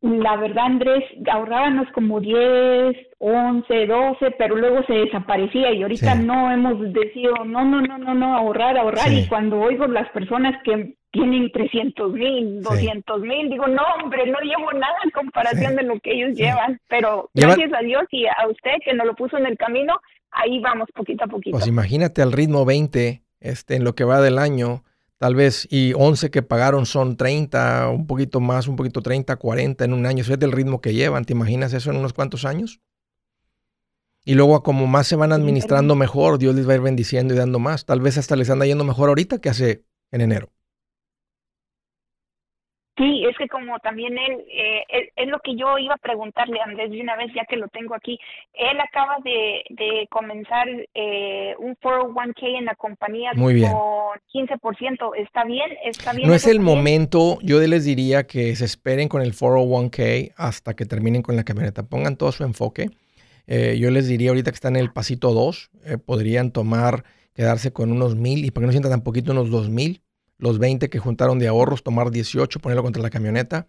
[0.00, 6.22] La verdad, Andrés, ahorrábamos como 10, 11, 12, pero luego se desaparecía y ahorita Sí.
[6.24, 9.08] no hemos decidido, no, no, no, no, no, ahorrar, ahorrar.
[9.08, 9.22] Sí.
[9.24, 14.38] Y cuando oigo las personas que tienen 300 mil, 200 mil, digo, no, hombre, no
[14.40, 16.78] llevo nada en comparación de lo que ellos llevan.
[16.88, 19.98] Pero Lleva- gracias a Dios y a usted que nos lo puso en el camino,
[20.30, 21.56] ahí vamos poquito a poquito.
[21.56, 24.84] Pues imagínate al ritmo 20 este, en lo que va del año,
[25.18, 29.84] tal vez, y 11 que pagaron son 30, un poquito más, un poquito 30, 40
[29.84, 30.22] en un año.
[30.22, 31.24] Eso es del ritmo que llevan.
[31.24, 32.80] ¿Te imaginas eso en unos cuantos años?
[34.24, 37.36] Y luego, como más se van administrando mejor, Dios les va a ir bendiciendo y
[37.36, 37.84] dando más.
[37.84, 40.52] Tal vez hasta les anda yendo mejor ahorita que hace en enero.
[42.98, 46.60] Sí, es que como también él, eh, es, es lo que yo iba a preguntarle
[46.60, 48.18] a Andrés de una vez, ya que lo tengo aquí.
[48.52, 53.70] Él acaba de, de comenzar eh, un 401k en la compañía Muy bien.
[53.70, 55.12] con 15%.
[55.16, 55.70] ¿Está bien?
[55.84, 56.28] ¿Está bien?
[56.28, 60.84] No es el momento, yo les diría que se esperen con el 401k hasta que
[60.84, 61.84] terminen con la camioneta.
[61.84, 62.90] Pongan todo su enfoque.
[63.46, 67.72] Eh, yo les diría ahorita que están en el pasito 2, eh, podrían tomar, quedarse
[67.72, 70.02] con unos mil y porque no sientan tan poquito, unos dos mil.
[70.38, 73.68] Los 20 que juntaron de ahorros, tomar 18, ponerlo contra la camioneta.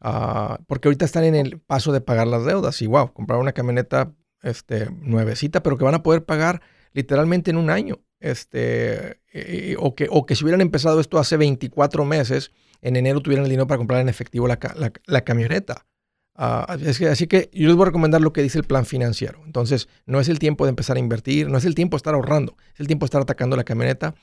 [0.00, 2.80] Ah, porque ahorita están en el paso de pagar las deudas.
[2.82, 6.60] Y wow, comprar una camioneta este, nuevecita, pero que van a poder pagar
[6.92, 8.00] literalmente en un año.
[8.20, 13.20] Este, eh, o, que, o que si hubieran empezado esto hace 24 meses, en enero
[13.20, 14.58] tuvieran el dinero para comprar en efectivo la,
[15.06, 15.86] la- camioneta.
[16.34, 18.84] Ah, es que- así que yo les voy a recomendar lo que dice el plan
[18.86, 19.40] financiero.
[19.44, 22.14] Entonces, no es el tiempo de empezar a invertir, no es el tiempo de estar
[22.14, 24.14] ahorrando, es el tiempo de estar atacando la camioneta.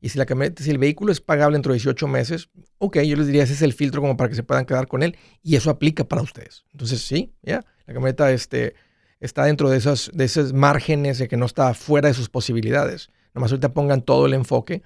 [0.00, 3.16] Y si la camioneta, si el vehículo es pagable dentro de 18 meses, ok, yo
[3.16, 5.56] les diría ese es el filtro como para que se puedan quedar con él y
[5.56, 6.64] eso aplica para ustedes.
[6.72, 8.74] Entonces, sí, ya, la camioneta este,
[9.18, 13.10] está dentro de esos, de esos márgenes de que no está fuera de sus posibilidades.
[13.34, 14.82] Nomás ahorita pongan todo el enfoque,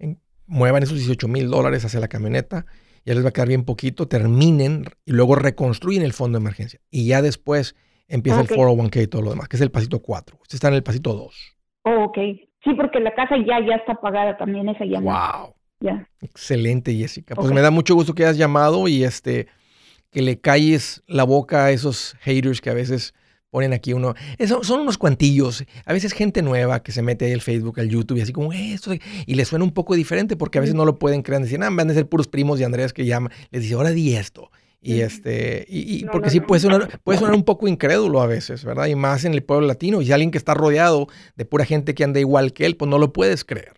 [0.00, 2.66] en- muevan esos 18 mil dólares hacia la camioneta,
[3.04, 6.80] ya les va a quedar bien poquito, terminen y luego reconstruyen el fondo de emergencia.
[6.90, 7.76] Y ya después
[8.08, 8.50] empieza Ok.
[8.50, 10.36] el 401k y todo lo demás, que es el pasito 4.
[10.42, 11.34] Usted está en el pasito 2.
[11.84, 12.18] Oh, ok.
[12.64, 15.00] Sí, porque la casa ya, ya está pagada también, esa ya.
[15.00, 15.54] ¡Wow!
[15.80, 16.08] Ya.
[16.20, 17.34] Excelente, Jessica.
[17.36, 19.46] Pues me da mucho gusto que hayas llamado y este
[20.10, 23.14] que le calles la boca a esos haters que a veces
[23.50, 24.14] ponen aquí uno.
[24.38, 25.64] Eso, son unos cuantillos.
[25.86, 28.52] A veces gente nueva que se mete ahí al Facebook, al YouTube y así como
[28.52, 28.90] "Eh, esto.
[29.26, 31.42] Y le suena un poco diferente porque a veces no lo pueden creer.
[31.42, 33.32] Dicen, ah, van a ser puros primos de Andrés que llaman.
[33.50, 34.50] Les dice, ahora di esto.
[34.80, 38.20] Y este, y, y No, porque no, sí puede sonar, puede sonar un poco incrédulo
[38.20, 38.86] a veces, ¿verdad?
[38.86, 40.00] Y más en el pueblo latino.
[40.00, 42.88] Y si alguien que está rodeado de pura gente que anda igual que él, pues
[42.88, 43.72] no lo puedes creer.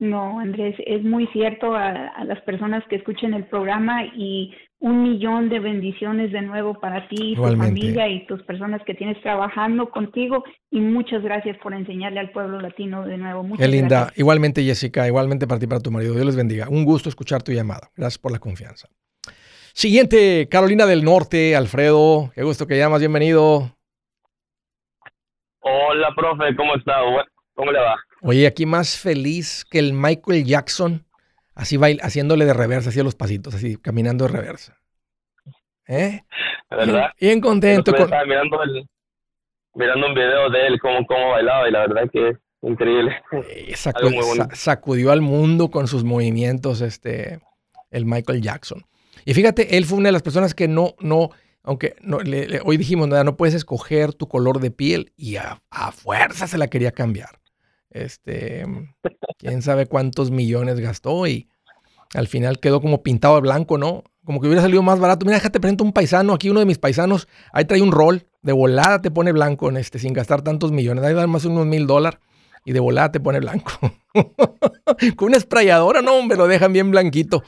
[0.00, 5.02] No, Andrés, es muy cierto a, a las personas que escuchen el programa y un
[5.02, 7.80] millón de bendiciones de nuevo para ti, tu Igualmente.
[7.80, 12.60] familia y tus personas que tienes trabajando contigo y muchas gracias por enseñarle al pueblo
[12.60, 13.42] latino de nuevo.
[13.42, 13.96] Muchas Qué linda.
[14.02, 14.18] gracias.
[14.20, 16.14] Igualmente, Jessica, igualmente para ti para tu marido.
[16.14, 16.68] Dios les bendiga.
[16.68, 17.90] Un gusto escuchar tu llamada.
[17.96, 18.88] Gracias por la confianza.
[19.82, 22.32] Siguiente, Carolina del Norte, Alfredo.
[22.34, 22.98] Qué gusto que llamas.
[22.98, 23.70] Bienvenido.
[25.60, 26.94] Hola, profe, ¿cómo está?
[27.54, 27.94] ¿Cómo le va?
[28.22, 31.06] Oye, aquí más feliz que el Michael Jackson,
[31.54, 34.76] así bail haciéndole de reversa, así a los pasitos, así caminando de reversa.
[35.86, 36.22] ¿Eh?
[36.70, 37.12] ¿Verdad?
[37.20, 37.92] Bien, contento.
[37.92, 38.84] Con- Estaba mirando, el,
[39.74, 43.22] mirando un video de él, cómo, cómo bailaba, y la verdad que es increíble.
[43.48, 44.48] Eh, sacu- Algo muy bonito.
[44.50, 47.38] sa- sacudió al mundo con sus movimientos, este,
[47.92, 48.84] el Michael Jackson.
[49.28, 51.28] Y fíjate, él fue una de las personas que no, no,
[51.62, 55.60] aunque no, le- hoy dijimos, no puedes escoger tu color de piel y a,
[55.92, 57.38] fuerza se la quería cambiar.
[57.90, 58.64] Este,
[59.36, 61.46] quién sabe cuántos millones gastó y
[62.14, 64.02] al final quedó como pintado de blanco, ¿no?
[64.24, 65.26] Como que hubiera salido más barato.
[65.26, 68.52] Mira, déjate presento un paisano, aquí uno de mis paisanos, ahí trae un rol, de
[68.52, 71.86] volada te pone blanco en este, sin gastar tantos millones, ahí dan más unos mil
[71.86, 72.18] dólares
[72.64, 73.72] y de volada te pone blanco.
[75.16, 77.42] Con una sprayadora, no, hombre, lo dejan bien blanquito.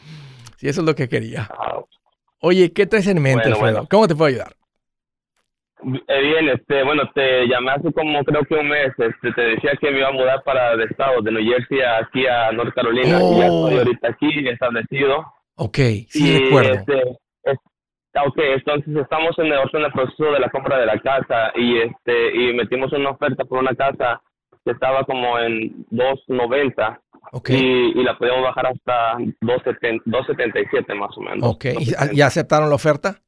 [0.60, 1.48] Si eso es lo que quería.
[1.50, 1.80] Ah,
[2.42, 3.86] Oye, ¿qué traes en mente, Bueno.
[3.90, 4.52] ¿Cómo te puedo ayudar?
[6.06, 9.72] eh, bien, este, bueno, te llamé hace como creo que un mes, este, te decía
[9.80, 12.74] que me iba a mudar para el estado, de New Jersey a aquí a North
[12.74, 13.68] Carolina, y ya Oh.
[13.68, 15.24] estoy ahorita aquí establecido.
[15.54, 15.76] Ok,
[16.10, 16.74] sí y, recuerdo.
[16.74, 17.00] Este,
[17.44, 17.58] es-
[18.14, 21.52] ah, ok, entonces estamos en el, en el proceso de la compra de la casa
[21.54, 24.20] y este y metimos una oferta por una casa
[24.62, 27.00] que estaba como en 2.90
[27.32, 31.48] Ok, y, y la podíamos bajar hasta 2.70 2.77 más o menos.
[31.48, 31.64] ok.
[31.78, 33.20] ¿Y ah, ¿Ya aceptaron la oferta?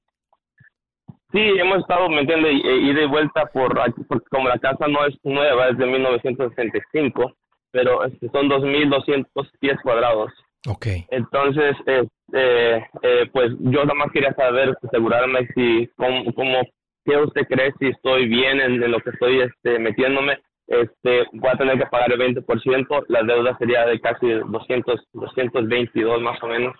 [1.32, 2.52] Sí, hemos estado, ¿me entiendes?
[2.62, 3.74] Ida y vuelta por
[4.06, 7.32] porque como la casa no es nueva, es de 1965,
[7.70, 8.00] pero
[8.32, 9.24] son 2.200
[9.58, 10.30] pies cuadrados.
[10.68, 10.86] Ok.
[11.10, 16.62] Entonces, eh, eh, eh, pues yo nada más quería saber, asegurarme si, cómo, cómo-
[17.04, 20.38] qué usted cree, si estoy bien en, en lo que estoy este, metiéndome.
[20.66, 26.22] Este, voy a tener que pagar el 20%, la deuda sería de casi 200, 222
[26.22, 26.76] más o menos.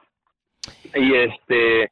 [0.94, 1.90] Y este,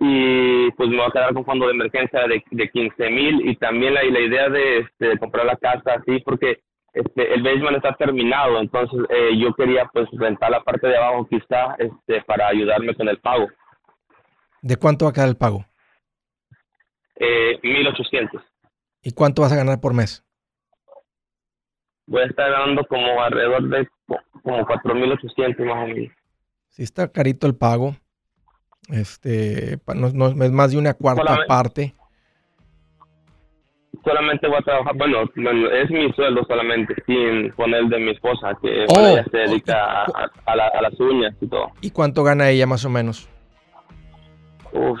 [0.00, 3.56] y pues me voy a quedar con fondo de emergencia de, de 15 mil y
[3.56, 6.58] también la, idea de, este, de comprar la casa así porque
[6.92, 11.26] este, el basement está terminado, entonces eh, yo quería pues rentar la parte de abajo
[11.28, 13.48] quizá este, para ayudarme con el pago.
[14.62, 15.64] ¿De cuánto va a quedar el pago?
[17.16, 18.42] Eh, 1800.
[19.02, 20.23] ¿Y cuánto vas a ganar por mes?
[22.06, 26.12] Voy a estar ganando como alrededor de co- como 4800 más o menos.
[26.68, 27.96] Si está carito el pago,
[28.90, 31.94] este, no, no- es más de una cuarta Solamente- parte.
[34.04, 38.52] Solamente voy a trabajar, bueno, bueno, es mi sueldo solamente, sin poner de mi esposa,
[38.60, 41.70] que Oh, ella se dedica a, a- a la- a las uñas y todo.
[41.80, 43.30] ¿Y cuánto gana ella más o menos?
[44.72, 44.98] Uf,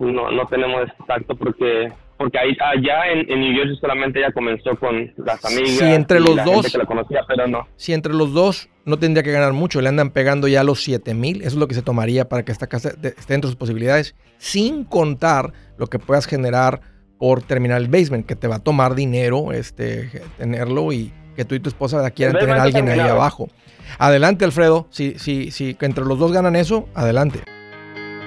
[0.00, 1.90] no, no tenemos exacto porque
[2.22, 6.20] porque ahí allá en, en New Jersey solamente ella comenzó con las amigas Sí, entre
[6.20, 6.54] y los la dos.
[6.54, 7.66] gente que la conocía, pero no.
[7.74, 11.14] Si entre los dos no tendría que ganar mucho, le andan pegando ya los 7
[11.14, 13.56] mil, eso es lo que se tomaría para que esta casa esté dentro de sus
[13.56, 16.80] posibilidades, sin contar lo que puedas generar
[17.18, 21.56] por terminar el basement, que te va a tomar dinero este, tenerlo y que tú
[21.56, 23.48] y tu esposa quieran tener a alguien ahí abajo.
[23.98, 27.40] Adelante, Alfredo, si, si, si que entre los dos ganan eso, adelante.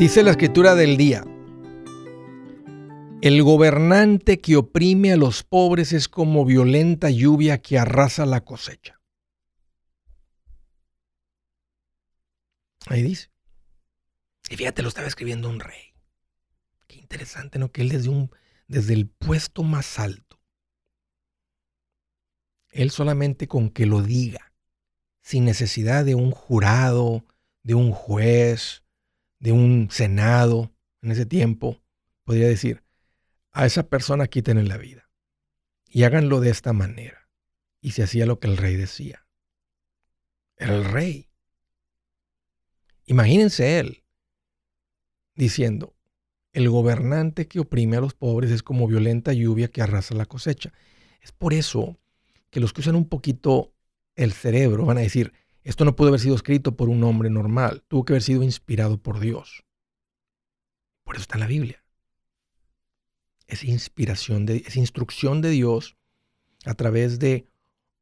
[0.00, 1.22] Dice la escritura del día,
[3.20, 8.98] el gobernante que oprime a los pobres es como violenta lluvia que arrasa la cosecha.
[12.86, 13.30] Ahí dice.
[14.48, 15.92] Y fíjate, lo estaba escribiendo un rey.
[16.86, 17.70] Qué interesante, ¿no?
[17.70, 18.30] Que él desde, un,
[18.68, 20.40] desde el puesto más alto,
[22.70, 24.54] él solamente con que lo diga,
[25.20, 27.26] sin necesidad de un jurado,
[27.62, 28.82] de un juez,
[29.40, 30.72] de un senado
[31.02, 31.82] en ese tiempo,
[32.24, 32.84] podría decir,
[33.52, 35.10] a esa persona quítenle la vida
[35.88, 37.28] y háganlo de esta manera.
[37.80, 39.26] Y se hacía lo que el rey decía.
[40.56, 41.30] El rey.
[43.06, 44.04] Imagínense él
[45.34, 45.96] diciendo,
[46.52, 50.72] el gobernante que oprime a los pobres es como violenta lluvia que arrasa la cosecha.
[51.22, 51.98] Es por eso
[52.50, 53.72] que los que usan un poquito
[54.16, 55.32] el cerebro van a decir,
[55.70, 58.98] esto no pudo haber sido escrito por un hombre normal, tuvo que haber sido inspirado
[59.00, 59.62] por Dios.
[61.04, 61.84] Por eso está en la Biblia.
[63.46, 65.96] Es inspiración, de, es instrucción de Dios
[66.66, 67.46] a través de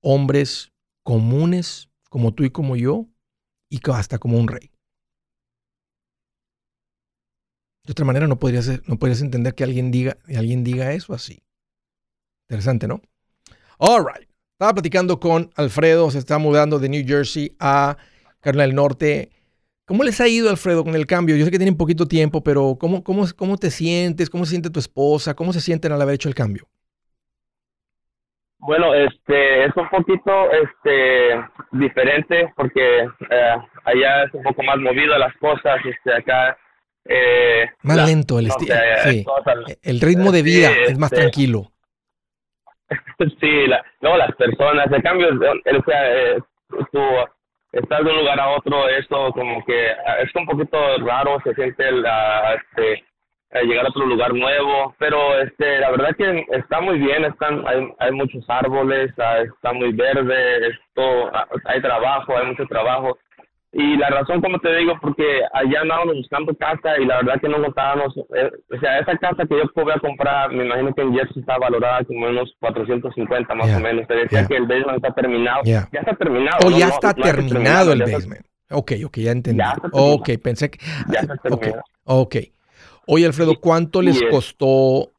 [0.00, 3.06] hombres comunes como tú y como yo,
[3.68, 4.70] y hasta como un rey.
[7.84, 11.42] De otra manera no podrías, no podrías entender que alguien diga, alguien diga eso así.
[12.48, 13.02] Interesante, ¿no?
[13.78, 14.27] All right.
[14.58, 17.96] Estaba platicando con Alfredo, se está mudando de New Jersey a
[18.40, 19.28] Carolina del Norte.
[19.86, 21.36] ¿Cómo les ha ido, Alfredo, con el cambio?
[21.36, 24.28] Yo sé que tienen poquito tiempo, pero ¿cómo, cómo, cómo te sientes?
[24.28, 25.34] ¿Cómo se siente tu esposa?
[25.34, 26.66] ¿Cómo se sienten al haber hecho el cambio?
[28.58, 31.40] Bueno, este, es un poquito, este,
[31.70, 36.58] diferente porque eh, allá es un poco más movido las cosas, este, acá.
[37.04, 38.74] Eh, más lento el estilo.
[39.04, 39.24] sí.
[39.82, 41.70] el ritmo de vida es más este, tranquilo.
[43.40, 46.38] sí, la, no, las personas, el cambio, sea, eh,
[46.92, 47.00] tu,
[47.72, 51.54] estar de un lugar a otro, esto como que ah, es un poquito raro, se
[51.54, 53.04] siente la, este,
[53.64, 57.88] llegar a otro lugar nuevo, pero este, la verdad que está muy bien, están, hay,
[57.98, 63.18] hay muchos árboles, ah, está muy verde, esto, ah, hay trabajo, hay mucho trabajo,
[63.72, 67.48] y la razón, como te digo, porque allá andábamos buscando casa y la verdad que
[67.48, 71.12] no contábamos, eh, o sea, esa casa que yo podía comprar, me imagino que en
[71.12, 74.06] Jersey está valorada como unos 450 más o menos.
[74.08, 75.62] Te decía que el basement está terminado.
[75.64, 76.66] Ya está terminado.
[76.66, 78.46] Oh, ya está terminado el basement.
[78.70, 79.62] Ok, ok, ya entendí.
[79.92, 80.78] ok, pensé que...
[81.12, 81.82] Ya está terminado.
[82.04, 82.36] Ok.
[83.06, 85.12] Oye, Alfredo, ¿cuánto les costó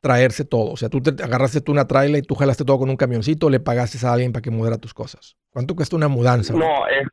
[0.00, 0.70] traerse todo?
[0.70, 3.46] O sea, tú te agarraste tú una trailer y tú jalaste todo con un camioncito
[3.46, 5.36] o le pagaste a alguien para que mudara tus cosas.
[5.50, 6.52] ¿Cuánto cuesta una mudanza?
[6.52, 7.08] No, es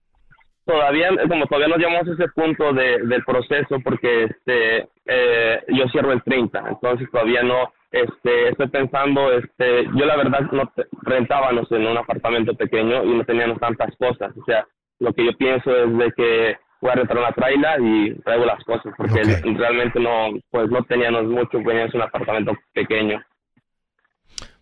[0.65, 5.87] todavía, como todavía no llegamos a ese punto de, del proceso, porque este, eh, yo
[5.89, 10.71] cierro el 30, entonces todavía no, este, estoy pensando, este, yo la verdad no
[11.03, 14.65] rentábamos en un apartamento pequeño y no teníamos tantas cosas, o sea,
[14.99, 18.63] lo que yo pienso es de que voy a rentar una traila y traigo las
[18.63, 19.21] cosas, porque
[19.57, 23.21] realmente no, pues no teníamos mucho, teníamos un apartamento pequeño.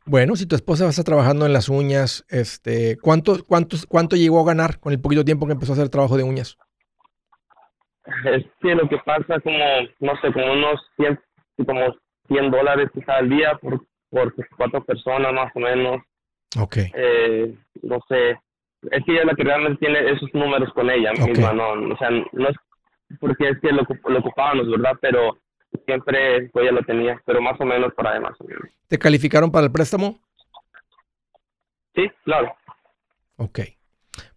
[0.06, 4.16] Bueno, si tu esposa va a estar trabajando en las uñas, este, ¿cuánto, cuánto, ¿cuánto
[4.16, 6.58] llegó a ganar con el poquito tiempo que empezó a hacer trabajo de uñas?
[8.26, 9.60] Es que lo que pasa como,
[10.00, 11.20] no sé, como unos 100,
[11.66, 11.96] como
[12.28, 16.02] 100 dólares quizá al día por, por cuatro personas más o menos.
[16.60, 16.78] Ok.
[16.94, 18.32] Eh, no sé,
[18.92, 21.98] es que ella es la que realmente tiene esos números con ella misma, no, o
[21.98, 22.56] sea, no es
[23.20, 24.94] porque es que lo, lo ocupábamos, ¿verdad?
[25.02, 25.38] Pero
[25.86, 28.38] siempre pues ya lo tenía, pero más o menos para además.
[28.88, 30.20] ¿Te calificaron para el préstamo?
[31.96, 32.54] Sí, claro.
[33.38, 33.60] Ok.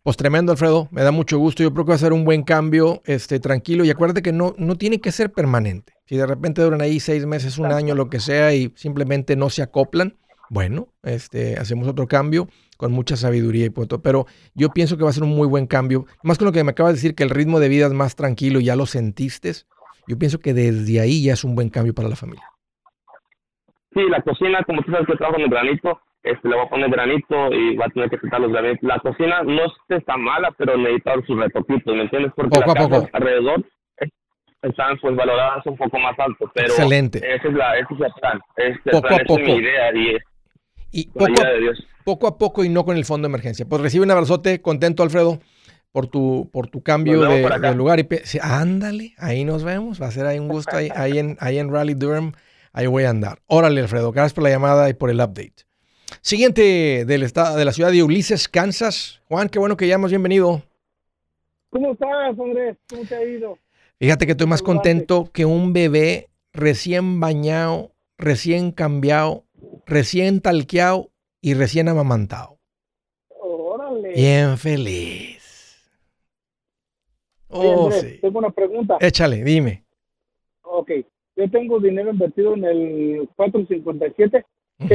[0.03, 0.89] Pues tremendo, Alfredo.
[0.91, 1.63] Me da mucho gusto.
[1.63, 3.85] Yo creo que va a ser un buen cambio, este, tranquilo.
[3.85, 5.95] Y acuérdate que no, no tiene que ser permanente.
[6.07, 9.51] Si de repente duran ahí seis meses, un año, lo que sea, y simplemente no
[9.51, 10.17] se acoplan,
[10.49, 14.01] bueno, este, hacemos otro cambio con mucha sabiduría y punto.
[14.01, 16.07] Pero yo pienso que va a ser un muy buen cambio.
[16.23, 18.15] Más con lo que me acabas de decir, que el ritmo de vida es más
[18.15, 19.53] tranquilo, ya lo sentiste.
[20.09, 22.45] Yo pienso que desde ahí ya es un buen cambio para la familia.
[23.93, 26.69] Sí, la cocina, como tú sabes que trabajo en el granito, este, le voy a
[26.69, 28.83] poner granito y va a tener que quitar los granitos.
[28.83, 32.33] La cocina no está mala, pero necesita sus retoquitos, ¿me entiendes?
[32.37, 33.09] Porque poco la a poco.
[33.13, 33.65] alrededor
[34.63, 37.19] están pues valoradas un poco más alto, pero Excelente.
[37.19, 38.41] ese es, la, ese es el plan.
[38.57, 39.41] Este, poco plan, a poco.
[39.41, 40.17] Es mi idea y,
[40.93, 43.67] y poco, a, poco a poco y no con el fondo de emergencia.
[43.69, 45.39] Pues recibe un abrazote, contento Alfredo
[45.97, 47.99] por tu, por tu cambio de, lugar.
[48.01, 48.07] Y
[48.43, 49.99] ándale, ahí nos vemos.
[49.99, 52.33] Va a ser ahí un gusto ahí, ahí, en, ahí en Raleigh Durham.
[52.75, 53.39] Ahí voy a andar.
[53.47, 54.13] Órale, Alfredo.
[54.13, 55.65] Gracias por la llamada y por el update.
[56.21, 59.23] Siguiente del estado, de la ciudad de Ulises, Kansas.
[59.31, 60.11] Juan, qué bueno que llamas.
[60.11, 60.63] Bienvenido.
[61.71, 62.77] ¿Cómo estás, Andrés?
[62.91, 63.59] ¿Cómo te ha ido?
[63.99, 69.47] Fíjate que estoy más contento que un bebé recién bañado, recién cambiado,
[69.87, 71.09] recién talqueado
[71.41, 72.59] y recién amamantado.
[73.31, 74.13] Órale.
[74.13, 75.36] Bien feliz.
[77.59, 78.19] Oh, sí.
[78.21, 78.99] Tengo una pregunta.
[79.01, 79.85] Échale, dime.
[80.63, 80.91] Ok,
[81.37, 84.45] yo tengo dinero invertido en el 457
[84.79, 84.87] uh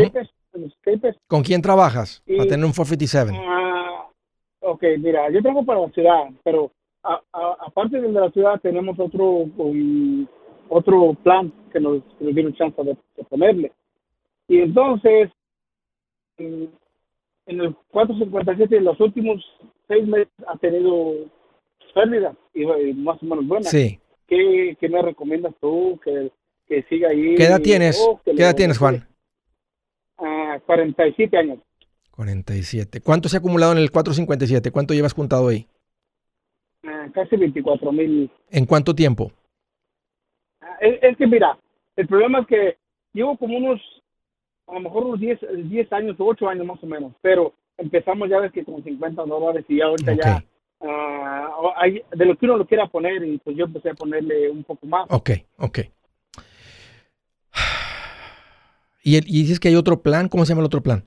[1.27, 2.21] ¿Con quién trabajas?
[2.27, 3.31] para tener un 457.
[3.33, 4.07] Ah,
[4.59, 6.71] ok, mira, yo tengo para la ciudad, pero
[7.03, 9.25] aparte de la ciudad tenemos otro
[9.57, 10.27] um,
[10.69, 12.95] otro plan que nos, que nos dio chance de,
[13.29, 13.71] ponerle.
[14.47, 15.29] Y entonces,
[16.37, 16.69] en,
[17.45, 19.43] en el 457, en los últimos
[19.87, 21.13] seis meses ha tenido
[21.91, 23.69] pérdida y, más o menos buena.
[23.69, 23.99] Sí.
[24.27, 26.31] ¿Qué, qué me recomiendas tú que,
[26.67, 27.35] que siga ahí?
[27.35, 28.01] ¿Qué edad tienes?
[28.23, 29.07] ¿Qué edad tienes, Juan?
[30.17, 31.59] Ah, 47 años.
[32.11, 33.01] 47.
[33.01, 34.71] ¿Cuánto se ha acumulado en el 457?
[34.71, 35.67] ¿Cuánto llevas juntado ahí?
[36.83, 38.29] Ah, casi 24 mil.
[38.49, 39.31] ¿En cuánto tiempo?
[40.61, 41.57] Ah, es, que mira,
[41.95, 42.77] el problema es que
[43.13, 43.81] llevo como unos,
[44.67, 45.39] a lo mejor unos 10,
[45.69, 49.65] 10 años, 8 años más o menos, pero empezamos ya ves que con 50 dólares
[49.67, 50.43] y ahorita ya
[50.81, 54.63] uh, de lo que uno lo quiera poner y pues yo empecé a ponerle un
[54.63, 55.05] poco más.
[55.09, 55.79] Ok, ok.
[59.03, 60.27] ¿Y, y dices que hay otro plan?
[60.27, 61.03] ¿Cómo se llama el otro plan?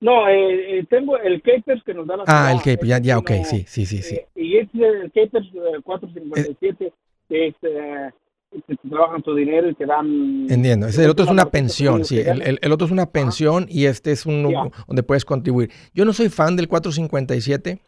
[0.00, 3.18] No, eh, eh tengo el Capers que nos da la Ah, el Capers, ya, ya,
[3.18, 4.02] ok, sí, sí, sí.
[4.02, 4.14] sí.
[4.16, 5.46] Eh, y este el Capers
[5.84, 6.92] 457, eh,
[7.28, 10.46] que es, que te trabajan tu dinero y te dan...
[10.50, 13.66] Entiendo, ese, el otro es una pensión, sí, el, el, el, otro es una pensión
[13.68, 15.70] y este es un donde puedes contribuir.
[15.94, 17.78] Yo no soy fan del 457,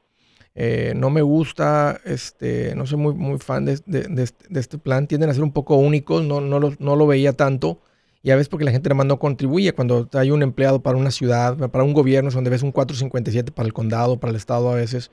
[0.54, 4.60] Eh, no me gusta, este, no soy muy, muy fan de, de- de este- de
[4.60, 5.06] este plan.
[5.06, 7.80] Tienden a ser un poco únicos, no, no, lo, no lo veía tanto.
[8.22, 9.72] Y a veces porque la gente además no contribuye.
[9.72, 13.50] Cuando hay un empleado para una ciudad, para un gobierno, es donde ves un 457
[13.50, 15.10] para el condado, para el estado a veces.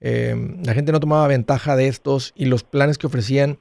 [0.00, 3.58] eh, la gente no tomaba ventaja de estos y los planes que ofrecían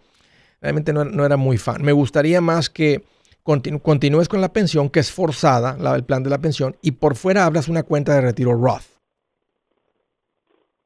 [0.61, 1.81] realmente no, no era muy fan.
[1.83, 3.03] Me gustaría más que
[3.43, 7.15] continúes con la pensión, que es forzada, la- el plan de la pensión, y por
[7.15, 8.83] fuera abras una cuenta de retiro Roth.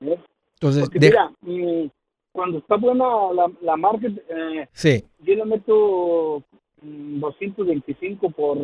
[0.01, 0.19] ¿Eh?
[0.55, 1.87] Entonces, Porque de- mira, mm,
[2.31, 6.43] cuando está buena la, la market, eh, sí, yo le meto
[6.81, 8.57] mm, 225 por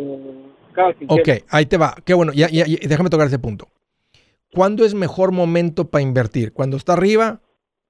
[0.74, 1.22] cada quincena.
[1.22, 1.96] ok, ahí te va.
[2.06, 3.68] Qué bueno, ya, ya- ya- déjame tocar ese punto.
[4.54, 6.54] ¿Cuándo es mejor momento para invertir?
[6.54, 7.42] ¿Cuando está arriba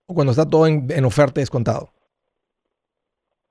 [0.08, 1.90] o cuando está todo en, en oferta y descontado?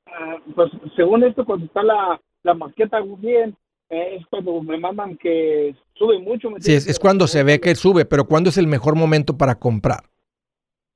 [0.07, 3.57] Ah, pues según esto, cuando está la, la maqueta bien,
[3.91, 6.51] eh, es cuando me mandan que sube mucho.
[6.51, 9.55] ¿me Sí, es, cuando se ve que sube, pero ¿cuándo es el mejor momento para
[9.57, 10.05] comprar?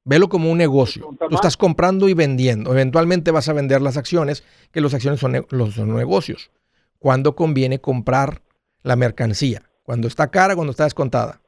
[0.05, 1.09] Velo como un negocio.
[1.29, 2.73] Tú estás comprando y vendiendo.
[2.73, 6.51] Eventualmente vas a vender las acciones, que las acciones son, los son negocios.
[6.99, 8.43] ¿Cuándo conviene comprar
[8.83, 9.63] la mercancía?
[9.83, 11.41] ¿Cuando está cara o cuando está descontada?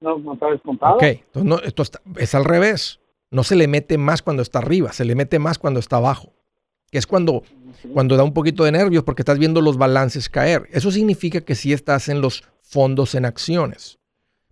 [0.00, 0.96] No, no está descontado.
[0.96, 3.00] Ok, entonces no, esto está- es al revés.
[3.30, 6.32] No se le mete más cuando está arriba, se le mete más cuando está abajo.
[6.92, 7.42] Que es cuando,
[7.94, 10.68] cuando da un poquito de nervios porque estás viendo los balances caer.
[10.72, 13.98] Eso significa que sí estás en los fondos en acciones.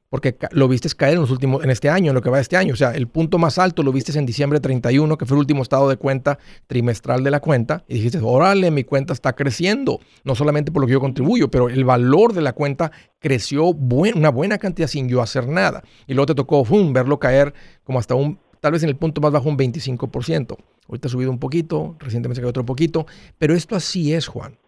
[0.09, 2.57] Porque lo viste caer en los últimos, en este año, en lo que va este
[2.57, 2.72] año.
[2.72, 5.62] O sea, el punto más alto lo viste en diciembre 31, que fue el último
[5.62, 7.84] estado de cuenta trimestral de la cuenta.
[7.86, 10.01] Y dijiste, órale, mi cuenta está creciendo.
[10.24, 14.30] No solamente por lo que yo contribuyo, pero el valor de la cuenta creció una
[14.30, 15.84] buena cantidad sin yo hacer nada.
[16.07, 17.53] Y luego te tocó verlo caer
[17.84, 20.57] como hasta un, tal vez en el punto más bajo, un 25%.
[20.89, 23.07] Ahorita ha subido un poquito, recientemente se cayó otro poquito.
[23.39, 24.59] Pero esto así es, Juan.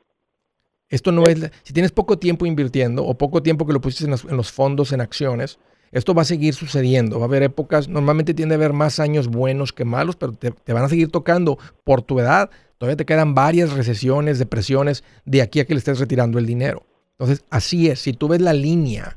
[0.89, 4.37] Esto no es, si tienes poco tiempo invirtiendo o poco tiempo que lo pusiste en
[4.37, 5.59] los, fondos, en acciones,
[5.91, 7.19] esto va a seguir sucediendo.
[7.19, 10.51] Va a haber épocas, normalmente tiende a haber más años buenos que malos, pero te,
[10.51, 12.51] te van a seguir tocando por tu edad.
[12.77, 16.85] Todavía te quedan varias recesiones, depresiones de aquí a que le estés retirando el dinero.
[17.13, 18.01] Entonces, así es.
[18.01, 19.17] Si tú ves la línea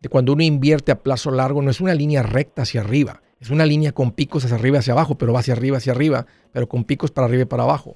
[0.00, 3.22] de cuando uno invierte a plazo largo, no es una línea recta hacia arriba.
[3.44, 6.24] Es una línea con picos hacia arriba, hacia abajo, pero va hacia arriba, hacia arriba,
[6.50, 7.94] pero con picos para arriba y para abajo.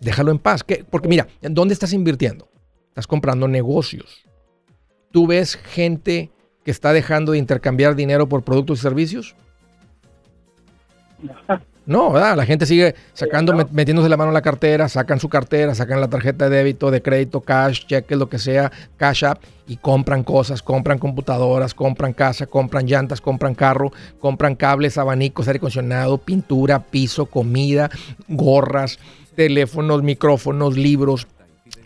[0.00, 0.64] Déjalo en paz.
[0.90, 2.48] Porque mira, ¿en dónde estás invirtiendo?
[2.88, 4.24] Estás comprando negocios.
[5.12, 6.32] ¿Tú ves gente
[6.64, 9.36] que está dejando de intercambiar dinero por productos y servicios?
[11.84, 12.36] No, ¿verdad?
[12.36, 16.00] La gente sigue sacando, met- metiéndose la mano en la cartera, sacan su cartera, sacan
[16.00, 20.22] la tarjeta de débito, de crédito, cash, cheques, lo que sea, cash app, y compran
[20.22, 26.78] cosas, compran computadoras, compran casa, compran llantas, compran carro, compran cables, abanicos, aire acondicionado, pintura,
[26.84, 27.90] piso, comida,
[28.28, 29.00] gorras,
[29.34, 31.26] teléfonos, micrófonos, libros,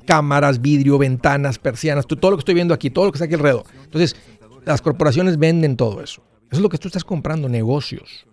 [0.05, 3.35] cámaras, vidrio, ventanas, persianas, todo lo que estoy viendo aquí, todo lo que está aquí
[3.35, 3.65] alrededor.
[3.85, 4.15] Entonces,
[4.67, 6.23] las corporaciones venden todo eso.
[6.51, 8.27] Eso es lo que tú estás comprando, negocios.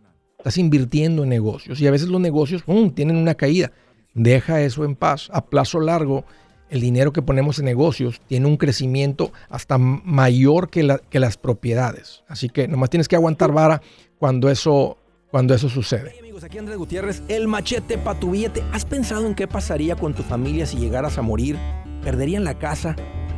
[0.44, 3.72] Estás invirtiendo en negocios y a veces los negocios tienen una caída.
[4.14, 5.30] Deja eso en paz.
[5.32, 6.26] A plazo largo,
[6.70, 12.26] el dinero que ponemos en negocios tiene un crecimiento hasta mayor que las propiedades.
[12.28, 13.82] Así que nomás tienes que aguantar vara
[14.20, 14.98] cuando eso,
[15.32, 16.10] cuando eso sucede.
[16.12, 18.64] Hey amigos, aquí Andrés Gutiérrez, el machete para tu billete.
[18.74, 21.58] ¿Has pensado en qué pasaría con tu familia si llegaras a morir?
[22.04, 22.98] ¿Perderían la casa?